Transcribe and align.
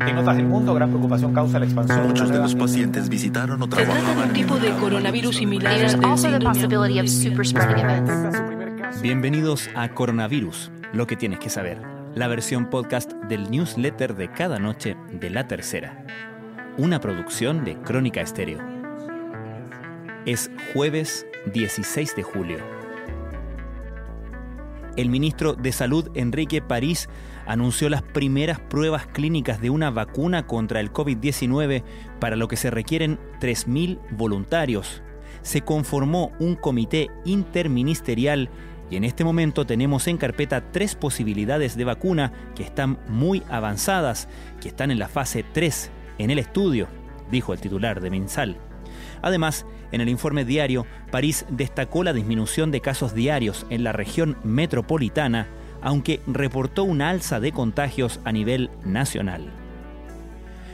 En 0.00 0.16
otras 0.16 0.36
del 0.36 0.46
mundo, 0.46 0.72
gran 0.74 0.88
preocupación 0.88 1.34
causa 1.34 1.58
la 1.58 1.66
expansión. 1.66 2.08
Muchos 2.08 2.30
de 2.30 2.38
los 2.38 2.54
pacientes 2.54 3.08
visitaron 3.08 3.60
o 3.60 3.64
Se 3.66 3.70
trata 3.70 4.14
de 4.14 4.22
un 4.22 4.32
tipo 4.32 4.56
de 4.56 4.70
coronavirus 4.72 5.36
similar. 5.36 5.78
Bienvenidos 9.02 9.68
a 9.74 9.90
Coronavirus, 9.90 10.72
lo 10.94 11.06
que 11.06 11.16
tienes 11.16 11.38
que 11.38 11.50
saber, 11.50 11.82
la 12.14 12.28
versión 12.28 12.70
podcast 12.70 13.12
del 13.28 13.50
newsletter 13.50 14.16
de 14.16 14.32
cada 14.32 14.58
noche 14.58 14.96
de 15.12 15.28
La 15.28 15.46
Tercera, 15.46 16.04
una 16.78 17.00
producción 17.00 17.64
de 17.64 17.76
Crónica 17.76 18.22
Estéreo. 18.22 18.58
Es 20.24 20.50
jueves 20.72 21.26
16 21.52 22.16
de 22.16 22.22
julio. 22.22 22.79
El 25.00 25.08
ministro 25.08 25.54
de 25.54 25.72
Salud, 25.72 26.10
Enrique 26.14 26.60
París, 26.60 27.08
anunció 27.46 27.88
las 27.88 28.02
primeras 28.02 28.60
pruebas 28.60 29.06
clínicas 29.06 29.58
de 29.62 29.70
una 29.70 29.90
vacuna 29.90 30.46
contra 30.46 30.78
el 30.80 30.92
COVID-19 30.92 31.82
para 32.20 32.36
lo 32.36 32.48
que 32.48 32.58
se 32.58 32.70
requieren 32.70 33.18
3.000 33.40 33.98
voluntarios. 34.10 35.02
Se 35.40 35.62
conformó 35.62 36.32
un 36.38 36.54
comité 36.54 37.08
interministerial 37.24 38.50
y 38.90 38.96
en 38.96 39.04
este 39.04 39.24
momento 39.24 39.64
tenemos 39.64 40.06
en 40.06 40.18
carpeta 40.18 40.70
tres 40.70 40.96
posibilidades 40.96 41.78
de 41.78 41.84
vacuna 41.84 42.34
que 42.54 42.62
están 42.62 42.98
muy 43.08 43.42
avanzadas, 43.48 44.28
que 44.60 44.68
están 44.68 44.90
en 44.90 44.98
la 44.98 45.08
fase 45.08 45.46
3 45.50 45.90
en 46.18 46.30
el 46.30 46.38
estudio, 46.38 46.88
dijo 47.30 47.54
el 47.54 47.60
titular 47.60 48.02
de 48.02 48.10
Minsal. 48.10 48.69
Además, 49.22 49.66
en 49.92 50.00
el 50.00 50.08
informe 50.08 50.44
diario, 50.44 50.86
París 51.10 51.44
destacó 51.50 52.04
la 52.04 52.12
disminución 52.12 52.70
de 52.70 52.80
casos 52.80 53.14
diarios 53.14 53.66
en 53.70 53.84
la 53.84 53.92
región 53.92 54.36
metropolitana, 54.44 55.48
aunque 55.82 56.20
reportó 56.26 56.84
una 56.84 57.10
alza 57.10 57.40
de 57.40 57.52
contagios 57.52 58.20
a 58.24 58.32
nivel 58.32 58.70
nacional. 58.84 59.52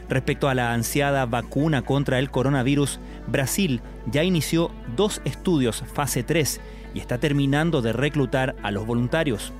Respecto 0.09 0.49
a 0.49 0.55
la 0.55 0.73
ansiada 0.73 1.27
vacuna 1.27 1.83
contra 1.83 2.19
el 2.19 2.31
coronavirus, 2.31 3.01
Brasil 3.27 3.81
ya 4.07 4.23
inició 4.23 4.71
dos 4.95 5.21
estudios 5.25 5.83
fase 5.93 6.23
3 6.23 6.61
y 6.95 7.01
está 7.01 7.19
terminando 7.19 7.83
de 7.83 7.93
reclutar 7.93 8.55
a 8.63 8.71
los 8.71 8.87
voluntarios. 8.87 9.53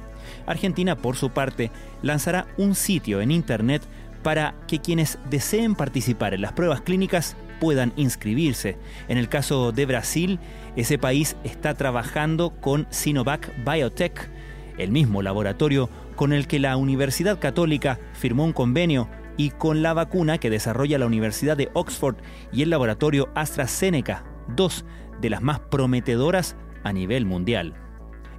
Argentina, 0.47 0.97
por 0.97 1.17
su 1.17 1.31
parte, 1.31 1.71
lanzará 2.03 2.47
un 2.57 2.75
sitio 2.75 3.21
en 3.21 3.33
Internet 3.33 3.83
para 4.23 4.55
que 4.69 4.81
quienes 4.81 5.19
deseen 5.31 5.75
participar 5.75 6.35
en 6.35 6.43
las 6.43 6.53
pruebas 6.53 6.81
clínicas 6.81 7.37
puedan 7.61 7.93
inscribirse. 7.97 8.77
En 9.09 9.19
el 9.19 9.29
caso 9.29 9.73
de 9.73 9.87
Brasil, 9.87 10.39
ese 10.77 10.99
país 10.99 11.37
está 11.45 11.75
trabajando 11.75 12.51
con 12.61 12.87
Sinovac 12.91 13.53
Biotech, 13.65 14.31
el 14.79 14.91
mismo 14.91 15.23
laboratorio 15.23 15.89
con 16.17 16.33
el 16.33 16.47
que 16.47 16.59
la 16.59 16.77
Universidad 16.77 17.39
Católica 17.39 17.99
firmó 18.15 18.45
un 18.45 18.53
convenio 18.53 19.09
y 19.37 19.51
con 19.51 19.83
la 19.83 19.93
vacuna 19.93 20.39
que 20.39 20.51
desarrolla 20.51 20.99
la 20.99 21.07
Universidad 21.07 21.57
de 21.57 21.71
Oxford 21.75 22.17
y 22.53 22.63
el 22.63 22.71
laboratorio 22.71 23.29
AstraZeneca, 23.35 24.25
dos 24.55 24.85
de 25.21 25.31
las 25.31 25.43
más 25.43 25.61
prometedoras 25.61 26.57
a 26.85 26.93
nivel 26.93 27.27
mundial. 27.27 27.75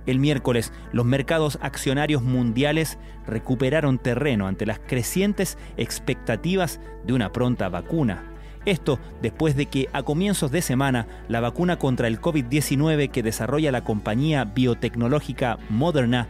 El 0.06 0.20
miércoles, 0.20 0.72
los 0.94 1.06
mercados 1.06 1.60
accionarios 1.62 2.24
mundiales 2.24 2.98
recuperaron 3.28 4.00
terreno 4.00 4.48
ante 4.48 4.66
las 4.66 4.80
crecientes 4.80 5.58
expectativas 5.76 6.80
de 7.06 7.14
una 7.14 7.34
pronta 7.34 7.68
vacuna. 7.68 8.24
Esto 8.68 9.00
después 9.22 9.56
de 9.56 9.68
que 9.68 9.88
a 9.94 10.04
comienzos 10.04 10.52
de 10.52 10.62
semana 10.62 11.08
la 11.30 11.40
vacuna 11.40 11.80
contra 11.80 12.10
el 12.10 12.20
COVID-19 12.20 13.10
que 13.10 13.24
desarrolla 13.24 13.72
la 13.72 13.86
compañía 13.86 14.44
biotecnológica 14.44 15.58
Moderna 15.70 16.28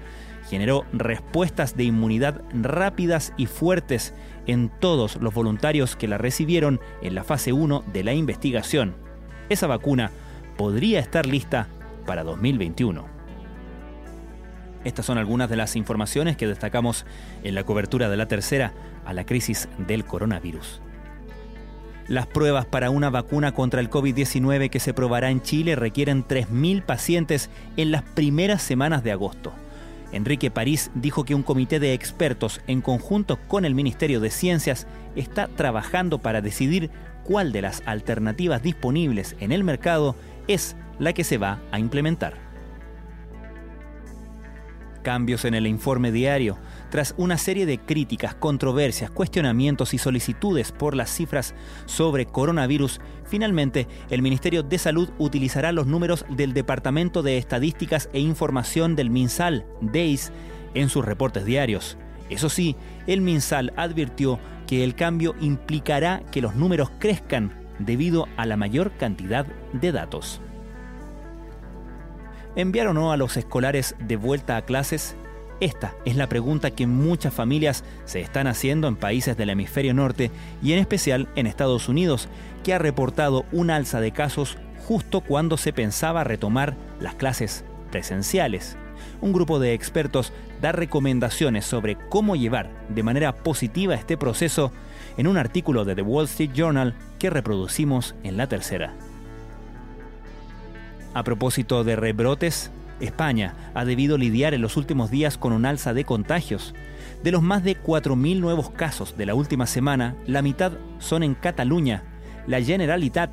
generó 0.48 0.86
respuestas 0.94 1.76
de 1.76 1.86
inmunidad 1.86 2.44
rápidas 2.54 3.34
y 3.38 3.48
fuertes 3.48 4.14
en 4.46 4.70
todos 4.70 5.16
los 5.16 5.34
voluntarios 5.34 5.96
que 5.96 6.08
la 6.08 6.20
recibieron 6.20 6.80
en 7.02 7.16
la 7.16 7.24
fase 7.24 7.54
1 7.54 7.84
de 7.92 8.04
la 8.04 8.14
investigación. 8.14 8.94
Esa 9.50 9.66
vacuna 9.66 10.12
podría 10.58 11.00
estar 11.00 11.26
lista 11.26 11.68
para 12.06 12.24
2021. 12.24 13.04
Estas 14.84 15.08
son 15.08 15.18
algunas 15.18 15.50
de 15.50 15.56
las 15.56 15.76
informaciones 15.76 16.38
que 16.38 16.46
destacamos 16.46 17.08
en 17.44 17.56
la 17.56 17.64
cobertura 17.64 18.10
de 18.10 18.18
la 18.18 18.28
tercera 18.28 18.74
a 19.06 19.14
la 19.14 19.26
crisis 19.26 19.68
del 19.88 20.06
coronavirus. 20.06 20.82
Las 22.08 22.26
pruebas 22.26 22.66
para 22.66 22.90
una 22.90 23.10
vacuna 23.10 23.54
contra 23.54 23.82
el 23.82 23.90
COVID-19 23.90 24.70
que 24.70 24.80
se 24.80 24.94
probará 24.94 25.30
en 25.30 25.42
Chile 25.42 25.76
requieren 25.76 26.26
3.000 26.26 26.82
pacientes 26.84 27.50
en 27.76 27.92
las 27.92 28.02
primeras 28.02 28.62
semanas 28.62 29.04
de 29.04 29.12
agosto. 29.12 29.52
Enrique 30.14 30.50
París 30.50 30.90
dijo 30.96 31.26
que 31.26 31.36
un 31.36 31.44
comité 31.44 31.82
de 31.82 31.94
expertos 31.94 32.62
en 32.68 32.80
conjunto 32.80 33.38
con 33.50 33.66
el 33.66 33.76
Ministerio 33.76 34.22
de 34.22 34.30
Ciencias 34.30 34.88
está 35.18 35.50
trabajando 35.50 36.20
para 36.20 36.42
decidir 36.42 36.92
cuál 37.26 37.52
de 37.52 37.62
las 37.62 37.84
alternativas 37.86 38.64
disponibles 38.64 39.36
en 39.42 39.52
el 39.52 39.66
mercado 39.66 40.16
es 40.48 40.78
la 41.00 41.12
que 41.12 41.26
se 41.26 41.38
va 41.38 41.60
a 41.72 41.80
implementar. 41.80 42.47
Cambios 45.08 45.46
en 45.46 45.54
el 45.54 45.68
informe 45.68 46.12
diario. 46.12 46.58
Tras 46.90 47.16
una 47.16 47.38
serie 47.38 47.66
de 47.66 47.78
críticas, 47.78 48.36
controversias, 48.36 49.10
cuestionamientos 49.10 49.94
y 49.94 50.00
solicitudes 50.00 50.74
por 50.74 50.98
las 50.98 51.10
cifras 51.10 51.56
sobre 51.86 52.26
coronavirus, 52.26 53.00
finalmente 53.24 53.88
el 54.10 54.22
Ministerio 54.22 54.64
de 54.64 54.78
Salud 54.78 55.10
utilizará 55.18 55.72
los 55.72 55.88
números 55.88 56.26
del 56.28 56.52
Departamento 56.52 57.24
de 57.24 57.38
Estadísticas 57.38 58.10
e 58.12 58.20
Información 58.20 58.98
del 58.98 59.10
MinSal, 59.10 59.66
DEIS, 59.80 60.34
en 60.74 60.90
sus 60.90 61.06
reportes 61.06 61.46
diarios. 61.46 61.98
Eso 62.30 62.50
sí, 62.50 62.76
el 63.08 63.22
MinSal 63.22 63.72
advirtió 63.78 64.42
que 64.68 64.84
el 64.84 64.94
cambio 64.94 65.36
implicará 65.40 66.22
que 66.34 66.42
los 66.42 66.54
números 66.54 66.92
crezcan 67.00 67.54
debido 67.80 68.28
a 68.36 68.46
la 68.46 68.58
mayor 68.58 68.92
cantidad 68.98 69.46
de 69.72 69.94
datos. 69.94 70.42
¿Enviar 72.58 72.88
o 72.88 72.94
no 72.94 73.12
a 73.12 73.18
los 73.18 73.38
escolares 73.38 73.94
de 74.00 74.16
vuelta 74.16 74.58
a 74.58 74.64
clases? 74.64 75.16
Esta 75.60 75.94
es 76.06 76.16
la 76.16 76.28
pregunta 76.28 76.72
que 76.72 76.88
muchas 76.88 77.32
familias 77.32 77.84
se 78.06 78.20
están 78.20 78.48
haciendo 78.48 78.88
en 78.88 78.96
países 78.96 79.38
del 79.38 79.52
hemisferio 79.52 79.94
norte 79.94 80.32
y 80.64 80.74
en 80.74 80.80
especial 80.80 81.30
en 81.36 81.46
Estados 81.46 81.88
Unidos, 81.88 82.30
que 82.64 82.74
ha 82.74 82.80
reportado 82.80 83.46
un 83.52 83.70
alza 83.70 84.02
de 84.02 84.12
casos 84.12 84.58
justo 84.88 85.22
cuando 85.22 85.56
se 85.58 85.72
pensaba 85.72 86.24
retomar 86.24 86.76
las 87.00 87.14
clases 87.14 87.64
presenciales. 87.92 88.76
Un 89.22 89.34
grupo 89.34 89.60
de 89.60 89.76
expertos 89.76 90.34
da 90.60 90.72
recomendaciones 90.72 91.64
sobre 91.64 91.96
cómo 92.10 92.36
llevar 92.36 92.72
de 92.90 93.04
manera 93.04 93.36
positiva 93.36 93.94
este 93.94 94.18
proceso 94.18 94.72
en 95.18 95.28
un 95.28 95.38
artículo 95.38 95.86
de 95.86 95.94
The 95.94 96.02
Wall 96.02 96.26
Street 96.26 96.54
Journal 96.56 96.96
que 97.20 97.30
reproducimos 97.30 98.16
en 98.24 98.36
la 98.36 98.48
tercera. 98.48 98.96
A 101.18 101.24
propósito 101.24 101.84
de 101.84 101.96
rebrotes, 101.96 102.70
España 103.00 103.56
ha 103.74 103.86
debido 103.86 104.20
lidiar 104.20 104.54
en 104.54 104.62
los 104.62 104.78
últimos 104.78 105.10
días 105.10 105.40
con 105.40 105.52
un 105.52 105.66
alza 105.66 105.96
de 105.96 106.04
contagios. 106.04 106.76
De 107.24 107.32
los 107.32 107.42
más 107.42 107.64
de 107.64 107.76
4.000 107.76 108.40
nuevos 108.40 108.70
casos 108.70 109.18
de 109.18 109.26
la 109.26 109.34
última 109.34 109.66
semana, 109.66 110.16
la 110.28 110.44
mitad 110.44 110.74
son 111.00 111.24
en 111.24 111.34
Cataluña. 111.34 112.04
La 112.46 112.62
Generalitat 112.62 113.32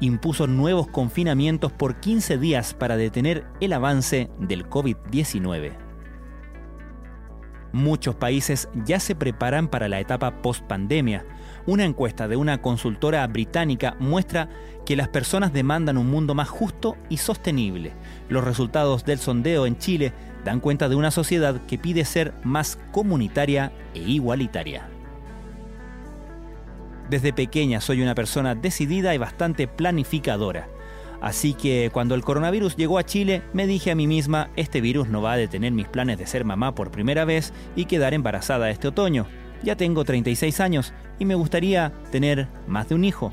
impuso 0.00 0.48
nuevos 0.48 0.88
confinamientos 0.88 1.70
por 1.70 2.00
15 2.00 2.36
días 2.36 2.74
para 2.74 2.96
detener 2.96 3.44
el 3.60 3.74
avance 3.74 4.28
del 4.40 4.68
COVID-19. 4.68 5.89
Muchos 7.72 8.16
países 8.16 8.68
ya 8.84 8.98
se 8.98 9.14
preparan 9.14 9.68
para 9.68 9.88
la 9.88 10.00
etapa 10.00 10.42
post-pandemia. 10.42 11.24
Una 11.66 11.84
encuesta 11.84 12.26
de 12.26 12.36
una 12.36 12.60
consultora 12.60 13.26
británica 13.28 13.96
muestra 14.00 14.48
que 14.84 14.96
las 14.96 15.08
personas 15.08 15.52
demandan 15.52 15.96
un 15.96 16.10
mundo 16.10 16.34
más 16.34 16.48
justo 16.48 16.96
y 17.08 17.18
sostenible. 17.18 17.92
Los 18.28 18.42
resultados 18.42 19.04
del 19.04 19.18
sondeo 19.18 19.66
en 19.66 19.78
Chile 19.78 20.12
dan 20.44 20.58
cuenta 20.58 20.88
de 20.88 20.96
una 20.96 21.10
sociedad 21.10 21.60
que 21.66 21.78
pide 21.78 22.04
ser 22.04 22.34
más 22.42 22.78
comunitaria 22.90 23.72
e 23.94 24.00
igualitaria. 24.00 24.88
Desde 27.08 27.32
pequeña 27.32 27.80
soy 27.80 28.02
una 28.02 28.14
persona 28.14 28.54
decidida 28.54 29.14
y 29.14 29.18
bastante 29.18 29.68
planificadora. 29.68 30.68
Así 31.20 31.52
que 31.52 31.90
cuando 31.92 32.14
el 32.14 32.24
coronavirus 32.24 32.76
llegó 32.76 32.98
a 32.98 33.04
Chile, 33.04 33.42
me 33.52 33.66
dije 33.66 33.90
a 33.90 33.94
mí 33.94 34.06
misma, 34.06 34.50
este 34.56 34.80
virus 34.80 35.08
no 35.08 35.20
va 35.20 35.32
a 35.32 35.36
detener 35.36 35.72
mis 35.72 35.88
planes 35.88 36.18
de 36.18 36.26
ser 36.26 36.44
mamá 36.44 36.74
por 36.74 36.90
primera 36.90 37.24
vez 37.24 37.52
y 37.76 37.84
quedar 37.84 38.14
embarazada 38.14 38.70
este 38.70 38.88
otoño. 38.88 39.26
Ya 39.62 39.76
tengo 39.76 40.04
36 40.04 40.60
años 40.60 40.94
y 41.18 41.26
me 41.26 41.34
gustaría 41.34 41.92
tener 42.10 42.48
más 42.66 42.88
de 42.88 42.94
un 42.94 43.04
hijo. 43.04 43.32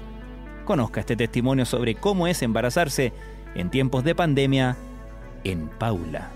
Conozca 0.65 0.99
este 0.99 1.15
testimonio 1.15 1.65
sobre 1.65 1.95
cómo 1.95 2.27
es 2.27 2.41
embarazarse 2.41 3.13
en 3.55 3.69
tiempos 3.69 4.03
de 4.03 4.15
pandemia 4.15 4.75
en 5.45 5.69
Paula. 5.69 6.31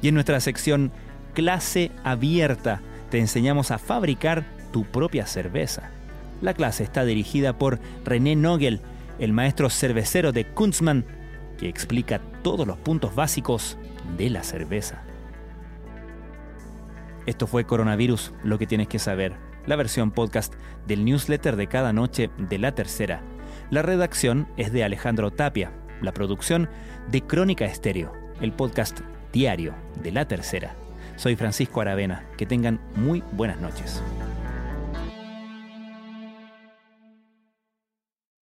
Y 0.00 0.08
en 0.08 0.14
nuestra 0.14 0.38
sección 0.38 0.92
Clase 1.34 1.90
Abierta 2.04 2.80
te 3.10 3.18
enseñamos 3.18 3.72
a 3.72 3.78
fabricar 3.78 4.44
tu 4.72 4.84
propia 4.84 5.26
cerveza. 5.26 5.90
La 6.40 6.54
clase 6.54 6.84
está 6.84 7.04
dirigida 7.04 7.58
por 7.58 7.80
René 8.04 8.36
Nogel, 8.36 8.80
el 9.18 9.32
maestro 9.32 9.70
cervecero 9.70 10.32
de 10.32 10.46
Kunzmann, 10.46 11.04
que 11.58 11.68
explica 11.68 12.20
todos 12.42 12.66
los 12.66 12.76
puntos 12.78 13.14
básicos 13.14 13.78
de 14.16 14.30
la 14.30 14.42
cerveza. 14.42 15.02
Esto 17.26 17.46
fue 17.46 17.64
Coronavirus, 17.64 18.34
lo 18.42 18.58
que 18.58 18.66
tienes 18.66 18.88
que 18.88 18.98
saber. 18.98 19.34
la 19.66 19.76
versión 19.76 20.10
podcast 20.10 20.52
del 20.86 21.04
newsletter 21.04 21.56
de 21.56 21.68
cada 21.68 21.92
noche 21.92 22.30
de 22.36 22.58
La 22.58 22.74
Tercera. 22.74 23.22
La 23.70 23.80
redacción 23.80 24.46
es 24.58 24.72
de 24.72 24.84
Alejandro 24.84 25.30
Tapia, 25.30 25.72
la 26.02 26.12
producción 26.12 26.68
de 27.10 27.22
Crónica 27.22 27.64
Estéreo, 27.64 28.12
el 28.42 28.52
podcast 28.52 29.00
diario 29.32 29.74
de 30.02 30.12
La 30.12 30.28
Tercera. 30.28 30.74
Soy 31.16 31.36
Francisco 31.36 31.80
Aravena, 31.80 32.26
que 32.36 32.44
tengan 32.44 32.80
muy 32.94 33.22
buenas 33.32 33.60
noches. 33.60 34.02